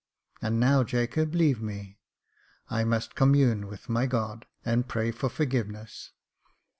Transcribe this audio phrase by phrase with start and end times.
[0.41, 1.99] And now, Jacob, leave me;
[2.71, 6.09] I must commune with my God, and pray for forgiveness.